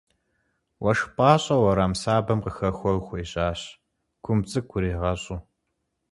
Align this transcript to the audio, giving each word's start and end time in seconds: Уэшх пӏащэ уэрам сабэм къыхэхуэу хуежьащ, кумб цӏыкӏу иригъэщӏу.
Уэшх 0.83 1.07
пӏащэ 1.15 1.55
уэрам 1.61 1.93
сабэм 2.01 2.39
къыхэхуэу 2.43 3.03
хуежьащ, 3.05 3.59
кумб 4.23 4.43
цӏыкӏу 4.49 4.77
иригъэщӏу. 4.79 5.39